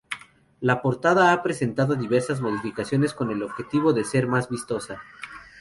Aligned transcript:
La 0.61 0.81
portada 0.81 1.31
ha 1.31 1.43
presentado 1.43 1.93
diversas 1.95 2.41
modificaciones 2.41 3.13
con 3.13 3.29
el 3.29 3.43
objetivo 3.43 3.93
de 3.93 4.03
ser 4.03 4.25
más 4.25 4.49
vistosa. 4.49 4.99